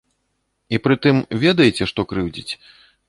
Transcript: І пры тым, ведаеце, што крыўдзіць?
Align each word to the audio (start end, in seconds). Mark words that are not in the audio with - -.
І 0.77 0.79
пры 0.85 0.95
тым, 1.05 1.21
ведаеце, 1.43 1.83
што 1.93 1.99
крыўдзіць? 2.15 2.53